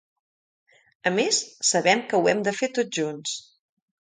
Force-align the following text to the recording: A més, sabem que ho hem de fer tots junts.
A 1.09 1.11
més, 1.17 1.41
sabem 1.73 2.03
que 2.09 2.21
ho 2.23 2.33
hem 2.33 2.41
de 2.51 2.57
fer 2.63 2.73
tots 2.79 2.99
junts. 3.01 3.37